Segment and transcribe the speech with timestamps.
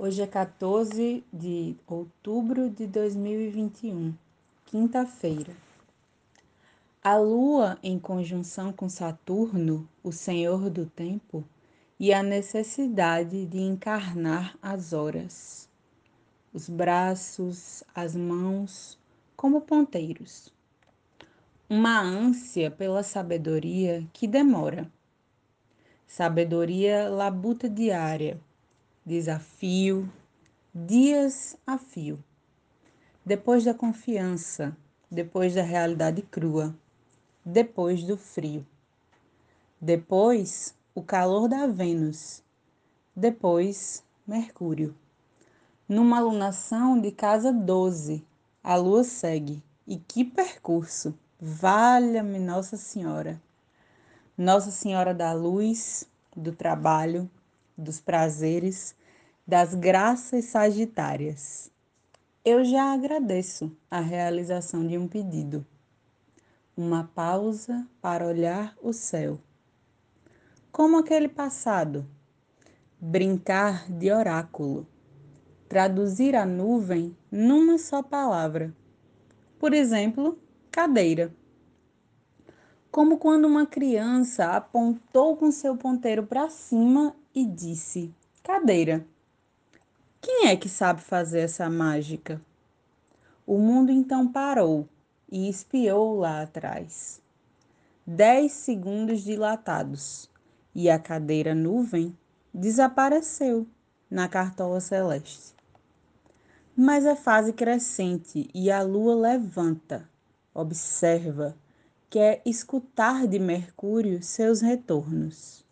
[0.00, 4.14] Hoje é 14 de outubro de 2021,
[4.64, 5.52] quinta-feira.
[7.02, 11.42] A Lua, em conjunção com Saturno, o Senhor do Tempo,
[11.98, 15.68] e a necessidade de encarnar as horas,
[16.54, 18.96] os braços, as mãos,
[19.36, 20.54] como ponteiros.
[21.68, 24.88] Uma ânsia pela sabedoria que demora.
[26.06, 28.40] Sabedoria labuta diária
[29.08, 30.06] desafio,
[30.74, 32.22] dias a fio.
[33.24, 34.76] Depois da confiança,
[35.10, 36.76] depois da realidade crua,
[37.42, 38.66] depois do frio.
[39.80, 42.42] Depois, o calor da Vênus.
[43.16, 44.94] Depois, Mercúrio.
[45.88, 48.22] Numa alunação de casa 12,
[48.62, 49.62] a lua segue.
[49.86, 51.18] E que percurso!
[51.40, 53.40] Valha-me Nossa Senhora!
[54.36, 56.06] Nossa Senhora da Luz,
[56.36, 57.30] do Trabalho,
[57.74, 58.97] dos prazeres,
[59.48, 61.70] das graças sagitárias.
[62.44, 65.64] Eu já agradeço a realização de um pedido.
[66.76, 69.40] Uma pausa para olhar o céu.
[70.70, 72.06] Como aquele passado,
[73.00, 74.86] brincar de oráculo,
[75.66, 78.76] traduzir a nuvem numa só palavra.
[79.58, 80.38] Por exemplo,
[80.70, 81.34] cadeira.
[82.90, 89.06] Como quando uma criança apontou com seu ponteiro para cima e disse: Cadeira.
[90.20, 92.40] Quem é que sabe fazer essa mágica?
[93.46, 94.88] O mundo então parou
[95.30, 97.22] e espiou lá atrás.
[98.06, 100.28] Dez segundos dilatados
[100.74, 102.16] e a cadeira nuvem
[102.52, 103.66] desapareceu
[104.10, 105.54] na cartola celeste.
[106.76, 110.08] Mas a fase crescente e a lua levanta,
[110.52, 111.56] observa,
[112.10, 115.64] quer escutar de Mercúrio seus retornos.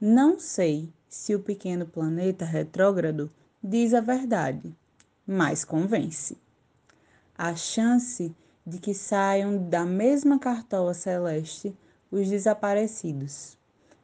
[0.00, 3.32] Não sei se o pequeno planeta retrógrado
[3.64, 4.76] diz a verdade,
[5.26, 6.36] mas convence.
[7.36, 11.74] A chance de que saiam da mesma cartola celeste
[12.10, 13.56] os desaparecidos,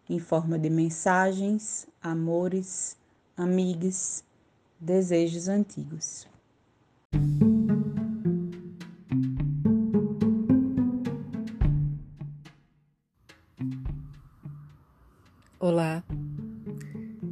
[0.08, 2.96] em forma de mensagens, amores,
[3.36, 4.24] amigas,
[4.80, 6.26] desejos antigos.
[15.58, 16.02] Olá,